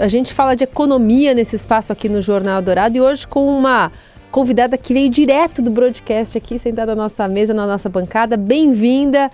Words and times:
A 0.00 0.08
gente 0.08 0.32
fala 0.32 0.56
de 0.56 0.64
economia 0.64 1.34
nesse 1.34 1.54
espaço 1.54 1.92
aqui 1.92 2.08
no 2.08 2.22
Jornal 2.22 2.62
Dourado 2.62 2.96
e 2.96 3.00
hoje 3.02 3.26
com 3.26 3.46
uma 3.46 3.92
convidada 4.30 4.78
que 4.78 4.94
veio 4.94 5.10
direto 5.10 5.60
do 5.60 5.70
broadcast 5.70 6.36
aqui, 6.38 6.58
sentada 6.58 6.96
na 6.96 7.02
nossa 7.02 7.28
mesa, 7.28 7.52
na 7.52 7.66
nossa 7.66 7.90
bancada. 7.90 8.38
Bem-vinda, 8.38 9.30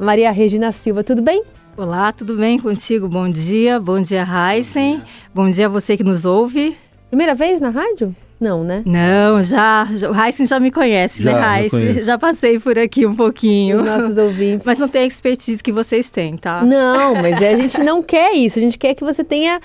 Maria 0.00 0.30
Regina 0.30 0.72
Silva. 0.72 1.04
Tudo 1.04 1.20
bem? 1.20 1.44
Olá, 1.76 2.12
tudo 2.12 2.34
bem 2.34 2.58
contigo? 2.58 3.10
Bom 3.10 3.28
dia, 3.28 3.78
bom 3.78 4.00
dia, 4.00 4.26
Heisen. 4.26 5.02
Bom 5.34 5.50
dia 5.50 5.66
a 5.66 5.68
você 5.68 5.98
que 5.98 6.02
nos 6.02 6.24
ouve. 6.24 6.74
Primeira 7.10 7.34
vez 7.34 7.60
na 7.60 7.68
rádio? 7.68 8.16
Não, 8.40 8.64
né? 8.64 8.82
Não, 8.86 9.42
já. 9.42 9.86
já 9.92 10.10
o 10.10 10.18
Heisen 10.18 10.46
já 10.46 10.58
me 10.58 10.70
conhece, 10.70 11.22
já, 11.22 11.38
né, 11.38 11.62
Heisen? 11.64 11.96
Já, 11.96 12.02
já, 12.04 12.18
passei 12.18 12.58
por 12.58 12.78
aqui 12.78 13.04
um 13.04 13.14
pouquinho. 13.14 13.80
Os 13.80 13.84
nossos 13.84 14.16
ouvintes. 14.16 14.66
Mas 14.66 14.78
não 14.78 14.88
tem 14.88 15.02
a 15.02 15.06
expertise 15.06 15.62
que 15.62 15.70
vocês 15.70 16.08
têm, 16.08 16.38
tá? 16.38 16.64
Não, 16.64 17.16
mas 17.16 17.36
a 17.36 17.54
gente 17.54 17.82
não 17.82 18.02
quer 18.02 18.32
isso. 18.32 18.58
A 18.58 18.62
gente 18.62 18.78
quer 18.78 18.94
que 18.94 19.04
você 19.04 19.22
tenha 19.22 19.60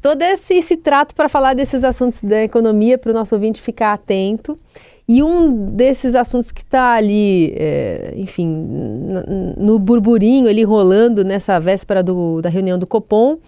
todo 0.00 0.22
esse, 0.22 0.54
esse 0.54 0.76
trato 0.76 1.14
para 1.14 1.28
falar 1.28 1.54
desses 1.54 1.84
assuntos 1.84 2.22
da 2.22 2.42
economia 2.42 2.98
para 2.98 3.10
o 3.10 3.14
nosso 3.14 3.34
ouvinte 3.34 3.60
ficar 3.60 3.92
atento. 3.92 4.56
E 5.06 5.22
um 5.22 5.74
desses 5.74 6.14
assuntos 6.14 6.52
que 6.52 6.62
está 6.62 6.92
ali, 6.92 7.52
é, 7.56 8.14
enfim, 8.16 8.46
no 9.56 9.76
burburinho 9.78 10.48
ali 10.48 10.62
rolando 10.62 11.24
nessa 11.24 11.58
véspera 11.58 12.00
do, 12.00 12.40
da 12.40 12.48
reunião 12.48 12.78
do 12.78 12.86
Copom, 12.86 13.38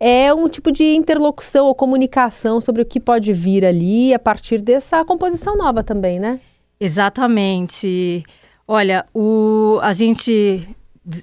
é 0.00 0.32
um 0.32 0.48
tipo 0.48 0.72
de 0.72 0.94
interlocução 0.94 1.66
ou 1.66 1.74
comunicação 1.74 2.60
sobre 2.60 2.80
o 2.82 2.86
que 2.86 2.98
pode 2.98 3.32
vir 3.32 3.64
ali 3.64 4.14
a 4.14 4.18
partir 4.18 4.62
dessa 4.62 5.04
composição 5.04 5.54
nova 5.54 5.84
também, 5.84 6.18
né? 6.18 6.40
Exatamente. 6.80 8.24
Olha, 8.66 9.04
o, 9.14 9.78
a 9.82 9.92
gente 9.92 10.66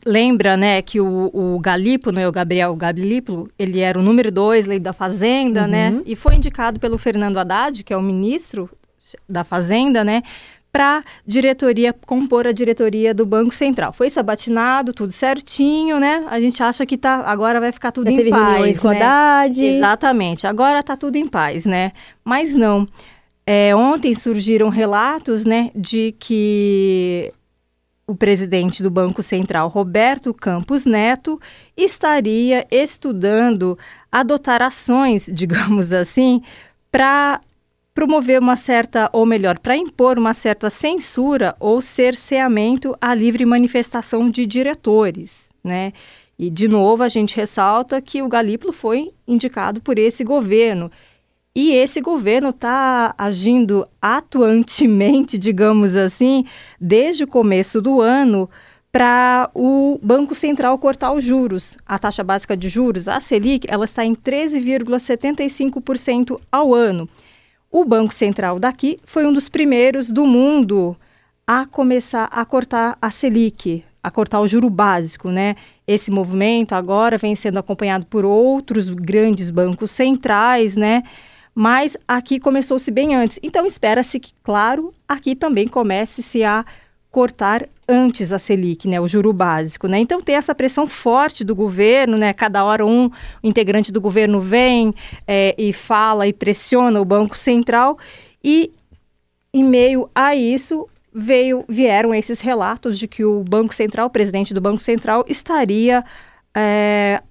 lembra, 0.05 0.57
né, 0.57 0.81
que 0.81 0.99
o, 0.99 1.31
o 1.33 1.59
Galípolo, 1.59 2.15
né, 2.15 2.27
o 2.27 2.31
Gabriel 2.31 2.75
Galípolo, 2.75 3.47
ele 3.57 3.79
era 3.79 3.97
o 3.97 4.03
número 4.03 4.31
dois 4.31 4.65
lei 4.65 4.79
da 4.79 4.91
Fazenda, 4.91 5.67
né, 5.67 5.89
uhum. 5.89 5.95
né, 5.97 6.03
e 6.05 6.15
foi 6.15 6.35
indicado 6.35 6.79
pelo 6.79 6.97
Fernando 6.97 7.37
Haddad, 7.37 7.83
que 7.83 7.93
é 7.93 7.97
o 7.97 8.01
ministro 8.01 8.69
da 9.27 9.43
Fazenda, 9.43 10.03
né, 10.03 10.21
para 10.71 11.03
diretoria 11.25 11.93
compor 11.93 12.45
a 12.45 12.51
diretoria 12.51 13.13
do 13.13 13.25
Banco 13.25 13.53
Central. 13.53 13.91
Foi 13.91 14.09
sabatinado, 14.09 14.93
tudo 14.93 15.11
certinho, 15.11 15.99
né? 15.99 16.27
A 16.29 16.39
gente 16.39 16.61
acha 16.61 16.85
que 16.85 16.95
tá 16.95 17.23
agora 17.25 17.59
vai 17.59 17.71
ficar 17.71 17.91
tudo 17.91 18.05
Já 18.05 18.13
em 18.13 18.17
teve 18.17 18.29
paz, 18.29 18.79
com 18.79 18.89
né? 18.89 19.01
Haddad. 19.01 19.65
Exatamente. 19.65 20.45
Agora 20.45 20.83
tá 20.83 20.95
tudo 20.95 21.15
em 21.15 21.25
paz, 21.25 21.65
né? 21.65 21.91
Mas 22.23 22.53
não. 22.53 22.87
É, 23.47 23.75
ontem 23.75 24.13
surgiram 24.13 24.69
relatos, 24.69 25.43
né, 25.43 25.71
de 25.75 26.13
que 26.19 27.33
o 28.09 28.15
presidente 28.15 28.81
do 28.81 28.89
Banco 28.89 29.21
Central, 29.21 29.69
Roberto 29.69 30.33
Campos 30.33 30.83
Neto, 30.83 31.39
estaria 31.77 32.65
estudando 32.71 33.77
adotar 34.11 34.63
ações, 34.63 35.29
digamos 35.31 35.93
assim, 35.93 36.41
para 36.91 37.39
promover 37.93 38.39
uma 38.39 38.57
certa, 38.57 39.11
ou 39.13 39.27
melhor, 39.27 39.59
para 39.59 39.77
impor 39.77 40.17
uma 40.17 40.33
certa 40.33 40.71
censura 40.71 41.55
ou 41.59 41.83
cerceamento 41.83 42.97
à 42.99 43.13
livre 43.13 43.45
manifestação 43.45 44.27
de 44.27 44.47
diretores, 44.47 45.49
né? 45.63 45.93
E, 46.37 46.49
de 46.49 46.67
novo, 46.67 47.03
a 47.03 47.09
gente 47.09 47.35
ressalta 47.35 48.01
que 48.01 48.23
o 48.23 48.29
Galípolo 48.29 48.73
foi 48.73 49.11
indicado 49.27 49.81
por 49.81 49.99
esse 49.99 50.23
governo. 50.23 50.89
E 51.55 51.71
esse 51.71 51.99
governo 51.99 52.49
está 52.49 53.15
agindo 53.17 53.87
atuantemente, 54.01 55.37
digamos 55.37 55.95
assim, 55.95 56.45
desde 56.79 57.23
o 57.23 57.27
começo 57.27 57.81
do 57.81 58.01
ano, 58.01 58.49
para 58.91 59.49
o 59.53 59.99
Banco 60.01 60.33
Central 60.35 60.77
cortar 60.79 61.11
os 61.11 61.23
juros. 61.23 61.77
A 61.85 61.99
taxa 61.99 62.23
básica 62.23 62.57
de 62.57 62.67
juros, 62.69 63.07
a 63.07 63.19
Selic, 63.19 63.67
ela 63.69 63.85
está 63.85 64.03
em 64.03 64.15
13,75% 64.15 66.39
ao 66.51 66.73
ano. 66.73 67.07
O 67.71 67.85
Banco 67.85 68.11
Central 68.13 68.59
daqui 68.59 68.99
foi 69.03 69.27
um 69.27 69.33
dos 69.33 69.47
primeiros 69.47 70.09
do 70.09 70.25
mundo 70.25 70.97
a 71.45 71.65
começar 71.65 72.25
a 72.31 72.43
cortar 72.45 72.97
a 73.01 73.11
Selic, 73.11 73.83
a 74.01 74.09
cortar 74.09 74.39
o 74.39 74.47
juro 74.47 74.69
básico, 74.69 75.29
né? 75.29 75.57
Esse 75.87 76.09
movimento 76.09 76.73
agora 76.73 77.17
vem 77.17 77.35
sendo 77.35 77.59
acompanhado 77.59 78.07
por 78.07 78.25
outros 78.25 78.89
grandes 78.89 79.51
bancos 79.51 79.91
centrais, 79.91 80.75
né? 80.75 81.03
Mas 81.59 81.97
aqui 82.07 82.39
começou-se 82.39 82.89
bem 82.89 83.13
antes. 83.13 83.37
Então 83.43 83.65
espera-se 83.65 84.17
que, 84.17 84.31
claro, 84.41 84.93
aqui 85.05 85.35
também 85.35 85.67
comece-se 85.67 86.41
a 86.41 86.63
cortar 87.11 87.67
antes 87.85 88.31
a 88.31 88.39
Selic, 88.39 88.87
né, 88.87 88.97
o 89.01 89.09
juro 89.09 89.33
básico, 89.33 89.85
né? 89.85 89.99
Então 89.99 90.21
tem 90.21 90.35
essa 90.35 90.55
pressão 90.55 90.87
forte 90.87 91.43
do 91.43 91.53
governo, 91.53 92.17
né? 92.17 92.31
Cada 92.31 92.63
hora 92.63 92.85
um 92.85 93.11
integrante 93.43 93.91
do 93.91 93.99
governo 93.99 94.39
vem 94.39 94.95
é, 95.27 95.53
e 95.57 95.73
fala 95.73 96.25
e 96.25 96.31
pressiona 96.31 97.01
o 97.01 97.03
Banco 97.03 97.37
Central 97.37 97.97
e 98.41 98.71
em 99.53 99.65
meio 99.65 100.09
a 100.15 100.33
isso 100.33 100.87
veio 101.13 101.65
vieram 101.67 102.15
esses 102.15 102.39
relatos 102.39 102.97
de 102.97 103.05
que 103.05 103.25
o 103.25 103.43
Banco 103.43 103.75
Central, 103.75 104.07
o 104.07 104.09
presidente 104.09 104.53
do 104.53 104.61
Banco 104.61 104.81
Central, 104.81 105.25
estaria 105.27 106.05
é, 106.55 107.21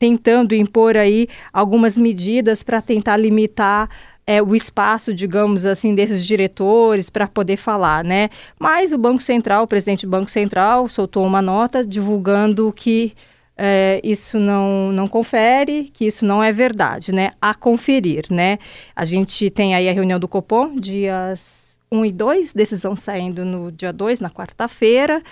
tentando 0.00 0.54
impor 0.54 0.96
aí 0.96 1.28
algumas 1.52 1.98
medidas 1.98 2.62
para 2.62 2.80
tentar 2.80 3.18
limitar 3.18 3.86
é, 4.26 4.42
o 4.42 4.56
espaço, 4.56 5.12
digamos 5.12 5.66
assim, 5.66 5.94
desses 5.94 6.24
diretores 6.24 7.10
para 7.10 7.28
poder 7.28 7.58
falar, 7.58 8.02
né? 8.02 8.30
Mas 8.58 8.94
o 8.94 8.98
Banco 8.98 9.22
Central, 9.22 9.64
o 9.64 9.66
presidente 9.66 10.06
do 10.06 10.10
Banco 10.10 10.30
Central, 10.30 10.88
soltou 10.88 11.26
uma 11.26 11.42
nota 11.42 11.84
divulgando 11.84 12.72
que 12.72 13.12
é, 13.58 14.00
isso 14.02 14.38
não, 14.38 14.90
não 14.90 15.06
confere, 15.06 15.90
que 15.92 16.06
isso 16.06 16.24
não 16.24 16.42
é 16.42 16.50
verdade, 16.50 17.12
né? 17.12 17.32
A 17.38 17.52
conferir, 17.54 18.24
né? 18.30 18.58
A 18.96 19.04
gente 19.04 19.50
tem 19.50 19.74
aí 19.74 19.86
a 19.86 19.92
reunião 19.92 20.18
do 20.18 20.26
Copom, 20.26 20.76
dias 20.76 21.76
1 21.92 22.06
e 22.06 22.12
2, 22.12 22.52
decisão 22.54 22.96
saindo 22.96 23.44
no 23.44 23.70
dia 23.70 23.92
2, 23.92 24.18
na 24.20 24.30
quarta-feira. 24.30 25.22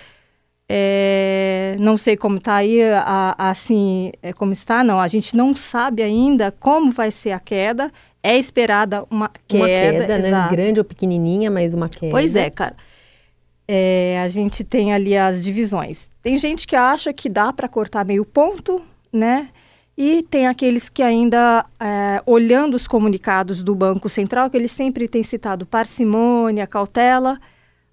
É, 0.71 1.75
não 1.79 1.97
sei 1.97 2.15
como 2.15 2.37
está 2.37 2.57
aí, 2.57 2.79
a, 2.83 3.33
a, 3.35 3.49
assim, 3.49 4.11
é, 4.21 4.31
como 4.31 4.53
está, 4.53 4.83
não. 4.83 4.99
A 4.99 5.07
gente 5.07 5.35
não 5.35 5.55
sabe 5.55 6.03
ainda 6.03 6.51
como 6.51 6.91
vai 6.91 7.11
ser 7.11 7.31
a 7.31 7.39
queda. 7.39 7.91
É 8.21 8.37
esperada 8.37 9.03
uma 9.09 9.31
queda. 9.47 9.63
Uma 9.63 10.05
queda, 10.05 10.19
né? 10.19 10.47
Grande 10.51 10.79
ou 10.79 10.85
pequenininha, 10.85 11.49
mas 11.49 11.73
uma 11.73 11.89
queda. 11.89 12.11
Pois 12.11 12.35
é, 12.35 12.51
cara. 12.51 12.75
É, 13.67 14.19
a 14.23 14.27
gente 14.27 14.63
tem 14.63 14.93
ali 14.93 15.17
as 15.17 15.43
divisões. 15.43 16.09
Tem 16.21 16.37
gente 16.37 16.67
que 16.67 16.75
acha 16.75 17.11
que 17.13 17.29
dá 17.29 17.51
para 17.51 17.67
cortar 17.67 18.05
meio 18.05 18.23
ponto, 18.23 18.79
né? 19.11 19.49
E 19.97 20.23
tem 20.23 20.47
aqueles 20.47 20.87
que 20.87 21.01
ainda, 21.01 21.65
é, 21.79 22.21
olhando 22.25 22.75
os 22.75 22.87
comunicados 22.87 23.63
do 23.63 23.73
Banco 23.73 24.07
Central, 24.07 24.49
que 24.49 24.57
eles 24.57 24.71
sempre 24.71 25.07
têm 25.07 25.23
citado 25.23 25.65
parcimônia, 25.65 26.65
cautela, 26.65 27.39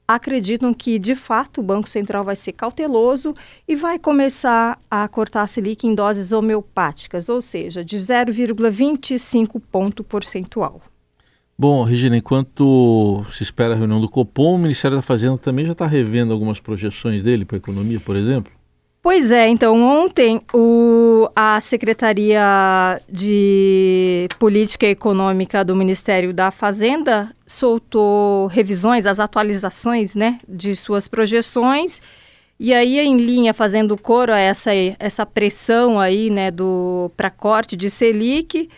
acreditam 0.06 0.72
que, 0.72 0.99
de 0.99 1.15
fato, 1.15 1.61
o 1.61 1.65
Banco 1.65 1.89
Central 1.89 2.25
vai 2.25 2.37
ser 2.37 2.53
cauteloso 2.53 3.34
e 3.67 3.75
vai 3.75 3.99
começar 3.99 4.78
a 4.91 5.06
cortar 5.09 5.43
a 5.43 5.47
Selic 5.47 5.87
em 5.87 5.94
doses 5.94 6.33
homeopáticas, 6.33 7.28
ou 7.28 7.43
seja, 7.43 7.84
de 7.84 7.97
0,25 7.97 9.61
ponto 9.71 10.05
percentual. 10.05 10.81
Bom, 11.59 11.83
Regina, 11.84 12.16
enquanto 12.16 13.25
se 13.31 13.43
espera 13.43 13.75
a 13.75 13.77
reunião 13.77 14.00
do 14.00 14.11
Copom, 14.11 14.55
o 14.55 14.59
Ministério 14.59 14.97
da 14.97 15.03
Fazenda 15.03 15.39
também 15.39 15.65
já 15.65 15.72
está 15.72 15.87
revendo 15.87 16.33
algumas 16.33 16.61
projeções 16.61 17.22
dele 17.22 17.47
para 17.47 17.56
a 17.56 17.59
economia, 17.59 17.99
por 17.99 18.15
exemplo? 18.15 18.53
Pois 19.06 19.31
é, 19.31 19.47
então 19.47 19.81
ontem 19.84 20.41
o, 20.53 21.31
a 21.37 21.61
Secretaria 21.61 23.00
de 23.09 24.27
Política 24.37 24.84
Econômica 24.84 25.65
do 25.65 25.77
Ministério 25.77 26.34
da 26.34 26.50
Fazenda 26.50 27.31
soltou 27.47 28.49
revisões, 28.49 29.06
as 29.06 29.21
atualizações 29.21 30.16
né, 30.16 30.41
de 30.49 30.75
suas 30.75 31.06
projeções. 31.06 32.03
E 32.59 32.75
aí, 32.75 32.99
em 32.99 33.19
linha, 33.19 33.55
fazendo 33.55 33.97
coro 33.97 34.33
a 34.33 34.41
essa, 34.41 34.72
essa 34.99 35.25
pressão 35.25 36.00
aí, 36.00 36.28
né, 36.28 36.49
para 37.16 37.31
corte 37.31 37.77
de 37.77 37.89
Selic, 37.89 38.69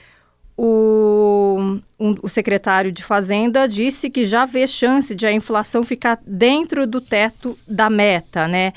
o, 0.55 1.79
um, 1.99 2.15
o 2.23 2.29
secretário 2.29 2.93
de 2.93 3.03
Fazenda 3.03 3.67
disse 3.67 4.11
que 4.11 4.27
já 4.27 4.45
vê 4.45 4.67
chance 4.67 5.15
de 5.15 5.27
a 5.27 5.33
inflação 5.33 5.83
ficar 5.85 6.21
dentro 6.27 6.87
do 6.87 7.01
teto 7.01 7.57
da 7.67 7.89
meta, 7.89 8.47
né? 8.47 8.75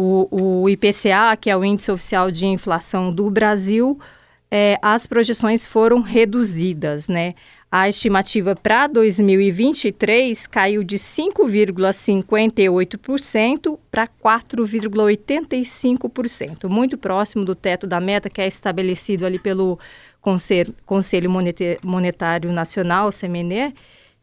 O, 0.00 0.62
o 0.62 0.68
IPCA, 0.70 1.36
que 1.38 1.50
é 1.50 1.56
o 1.56 1.62
Índice 1.62 1.92
Oficial 1.92 2.30
de 2.30 2.46
Inflação 2.46 3.12
do 3.12 3.30
Brasil, 3.30 4.00
é, 4.50 4.78
as 4.80 5.06
projeções 5.06 5.66
foram 5.66 6.00
reduzidas, 6.00 7.06
né? 7.06 7.34
A 7.70 7.86
estimativa 7.88 8.56
para 8.56 8.88
2023 8.88 10.46
caiu 10.46 10.82
de 10.82 10.96
5,58% 10.96 13.78
para 13.90 14.08
4,85%, 14.08 16.66
muito 16.66 16.96
próximo 16.96 17.44
do 17.44 17.54
teto 17.54 17.86
da 17.86 18.00
meta 18.00 18.30
que 18.30 18.40
é 18.40 18.48
estabelecido 18.48 19.26
ali 19.26 19.38
pelo 19.38 19.78
Conselho, 20.20 20.74
Conselho 20.86 21.30
Monetário 21.82 22.50
Nacional, 22.50 23.10
CMNE, 23.12 23.74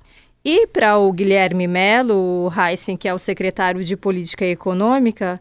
E 0.45 0.67
para 0.67 0.99
o 0.99 1.13
Guilherme 1.13 1.69
Melo, 1.69 2.47
o 2.47 2.53
Heisen, 2.53 2.97
que 2.97 3.07
é 3.07 3.15
o 3.15 3.19
secretário 3.19 3.85
de 3.85 3.97
Política 3.97 4.45
Econômica, 4.45 5.41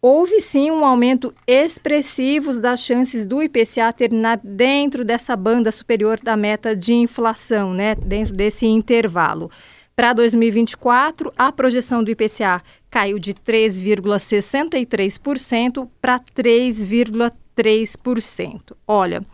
houve 0.00 0.40
sim 0.40 0.70
um 0.70 0.84
aumento 0.84 1.34
expressivo 1.48 2.56
das 2.60 2.78
chances 2.80 3.26
do 3.26 3.42
IPCA 3.42 3.92
terminar 3.92 4.38
dentro 4.44 5.04
dessa 5.04 5.34
banda 5.34 5.72
superior 5.72 6.20
da 6.20 6.36
meta 6.36 6.76
de 6.76 6.94
inflação, 6.94 7.74
né? 7.74 7.96
Dentro 7.96 8.34
desse 8.34 8.66
intervalo. 8.66 9.50
Para 9.96 10.12
2024, 10.12 11.32
a 11.36 11.50
projeção 11.50 12.04
do 12.04 12.12
IPCA 12.12 12.62
caiu 12.88 13.18
de 13.18 13.34
3,63% 13.34 15.88
para 16.00 16.20
3,3%. 16.20 18.76
Olha, 18.86 19.26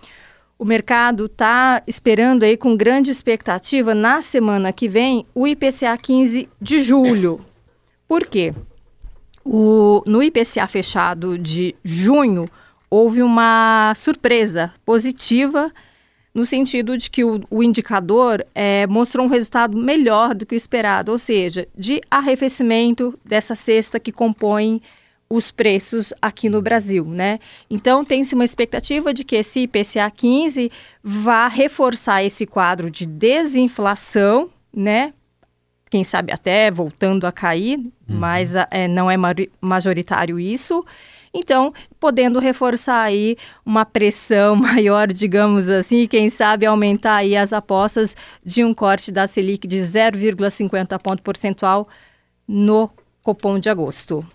o 0.63 0.65
mercado 0.65 1.27
está 1.27 1.83
esperando 1.89 2.45
aí 2.45 2.57
com 2.57 2.77
grande 2.77 3.11
expectativa 3.11 3.97
na 3.97 4.23
semana 4.23 4.73
que 4.73 4.87
vem 4.87 5.27
o 5.35 5.45
IPCA 5.45 5.99
15 6.01 6.49
de 6.61 6.79
julho. 6.79 7.41
Por 8.07 8.25
quê? 8.25 8.55
O, 9.45 10.05
no 10.07 10.23
IPCA 10.23 10.69
fechado 10.69 11.37
de 11.37 11.75
junho, 11.83 12.49
houve 12.89 13.25
uma 13.25 13.93
surpresa 13.97 14.73
positiva 14.87 15.73
no 16.33 16.47
sentido 16.47 16.97
de 16.97 17.11
que 17.11 17.25
o, 17.25 17.41
o 17.51 17.61
indicador 17.61 18.47
é, 18.55 18.87
mostrou 18.87 19.27
um 19.27 19.29
resultado 19.29 19.77
melhor 19.77 20.33
do 20.33 20.47
que 20.47 20.55
o 20.55 20.57
esperado, 20.57 21.11
ou 21.11 21.19
seja, 21.19 21.67
de 21.77 22.01
arrefecimento 22.09 23.19
dessa 23.25 23.57
cesta 23.57 23.99
que 23.99 24.13
compõe 24.13 24.81
os 25.33 25.51
preços 25.51 26.13
aqui 26.21 26.51
no 26.51 26.61
Brasil, 26.61 27.07
né? 27.07 27.39
Então 27.71 28.05
tem-se 28.05 28.35
uma 28.35 28.45
expectativa 28.45 29.15
de 29.15 29.25
que 29.25 29.37
esse 29.37 29.61
IPCA 29.61 30.11
15 30.15 30.71
vá 31.03 31.49
reforçar 31.49 32.23
esse 32.23 32.45
quadro 32.45 32.91
de 32.91 33.07
desinflação, 33.07 34.51
né? 34.71 35.15
Quem 35.89 36.05
sabe 36.05 36.35
até 36.35 36.71
voltando 36.71 37.27
a 37.27 37.33
cair, 37.33 37.79
uhum. 37.79 37.93
mas 38.07 38.55
é, 38.71 38.87
não 38.87 39.11
é 39.11 39.17
majoritário 39.59 40.39
isso. 40.39 40.85
Então, 41.33 41.73
podendo 41.99 42.39
reforçar 42.39 43.01
aí 43.01 43.39
uma 43.65 43.87
pressão 43.87 44.55
maior, 44.57 45.09
digamos 45.09 45.67
assim, 45.67 46.07
quem 46.07 46.29
sabe 46.29 46.67
aumentar 46.67 47.17
aí 47.17 47.35
as 47.35 47.55
apostas 47.55 48.15
de 48.45 48.63
um 48.63 48.75
corte 48.75 49.11
da 49.11 49.27
Selic 49.27 49.67
de 49.67 49.79
0,50 49.79 50.99
ponto 50.99 51.23
percentual 51.23 51.89
no 52.47 52.91
Copom 53.23 53.59
de 53.59 53.71
agosto. 53.71 54.27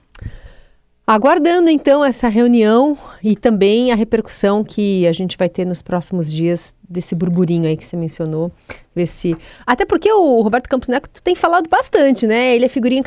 Aguardando 1.09 1.69
então 1.69 2.03
essa 2.03 2.27
reunião 2.27 2.97
e 3.23 3.33
também 3.33 3.93
a 3.93 3.95
repercussão 3.95 4.61
que 4.61 5.07
a 5.07 5.13
gente 5.13 5.37
vai 5.37 5.47
ter 5.47 5.63
nos 5.63 5.81
próximos 5.81 6.29
dias 6.29 6.75
desse 6.83 7.15
burburinho 7.15 7.65
aí 7.65 7.77
que 7.77 7.85
você 7.85 7.95
mencionou, 7.95 8.51
ver 8.93 9.07
se 9.07 9.33
até 9.65 9.85
porque 9.85 10.11
o 10.11 10.41
Roberto 10.41 10.67
Campos 10.67 10.89
Neto 10.89 11.09
tem 11.23 11.33
falado 11.33 11.69
bastante, 11.69 12.27
né? 12.27 12.53
Ele 12.53 12.65
é 12.65 12.67
figurinha 12.67 13.01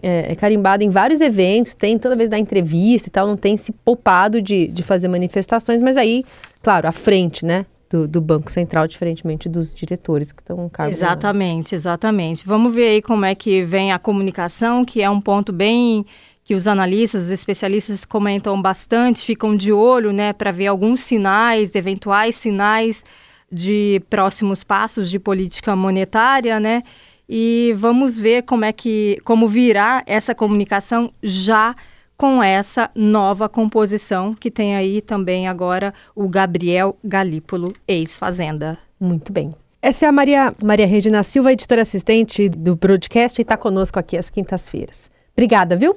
é, 0.00 0.30
é, 0.30 0.34
carimbada 0.36 0.84
em 0.84 0.90
vários 0.90 1.20
eventos, 1.20 1.74
tem 1.74 1.98
toda 1.98 2.14
vez 2.14 2.30
da 2.30 2.38
entrevista 2.38 3.08
e 3.08 3.10
tal, 3.10 3.26
não 3.26 3.36
tem 3.36 3.56
se 3.56 3.72
poupado 3.72 4.40
de, 4.40 4.68
de 4.68 4.84
fazer 4.84 5.08
manifestações, 5.08 5.82
mas 5.82 5.96
aí, 5.96 6.24
claro, 6.62 6.86
à 6.86 6.92
frente, 6.92 7.44
né? 7.44 7.66
Do, 7.90 8.08
do, 8.08 8.20
Banco 8.20 8.50
Central, 8.50 8.88
diferentemente 8.88 9.48
dos 9.48 9.72
diretores 9.72 10.32
que 10.32 10.40
estão 10.40 10.68
cargo. 10.68 10.92
Exatamente, 10.92 11.74
exatamente. 11.76 12.44
Vamos 12.44 12.74
ver 12.74 12.88
aí 12.88 13.02
como 13.02 13.24
é 13.24 13.36
que 13.36 13.62
vem 13.62 13.92
a 13.92 13.98
comunicação, 14.00 14.84
que 14.84 15.00
é 15.00 15.08
um 15.08 15.20
ponto 15.20 15.52
bem 15.52 16.04
que 16.44 16.54
os 16.54 16.68
analistas, 16.68 17.24
os 17.24 17.30
especialistas 17.30 18.04
comentam 18.04 18.60
bastante, 18.60 19.22
ficam 19.22 19.56
de 19.56 19.72
olho, 19.72 20.12
né, 20.12 20.32
para 20.34 20.52
ver 20.52 20.66
alguns 20.66 21.00
sinais, 21.00 21.74
eventuais 21.74 22.36
sinais 22.36 23.02
de 23.50 24.02
próximos 24.10 24.62
passos 24.62 25.10
de 25.10 25.18
política 25.18 25.74
monetária, 25.74 26.60
né? 26.60 26.82
E 27.26 27.74
vamos 27.78 28.18
ver 28.18 28.42
como 28.42 28.64
é 28.66 28.72
que 28.72 29.18
como 29.24 29.48
virá 29.48 30.02
essa 30.06 30.34
comunicação 30.34 31.10
já 31.22 31.74
com 32.16 32.42
essa 32.42 32.90
nova 32.94 33.48
composição 33.48 34.34
que 34.34 34.50
tem 34.50 34.76
aí 34.76 35.00
também 35.00 35.48
agora 35.48 35.94
o 36.14 36.28
Gabriel 36.28 36.96
Galípolo, 37.02 37.72
ex-fazenda. 37.88 38.78
Muito 39.00 39.32
bem. 39.32 39.54
Essa 39.80 40.06
é 40.06 40.08
a 40.08 40.12
Maria, 40.12 40.54
Maria 40.62 40.86
Regina 40.86 41.22
Silva, 41.22 41.52
editora 41.52 41.82
assistente 41.82 42.48
do 42.48 42.76
broadcast 42.76 43.40
e 43.40 43.42
está 43.42 43.56
conosco 43.56 43.98
aqui 43.98 44.16
às 44.16 44.30
quintas-feiras. 44.30 45.10
Obrigada, 45.32 45.76
viu? 45.76 45.96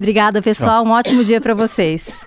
Obrigada, 0.00 0.40
pessoal. 0.40 0.82
Um 0.82 0.92
ótimo 0.92 1.22
dia 1.22 1.42
para 1.42 1.52
vocês. 1.52 2.26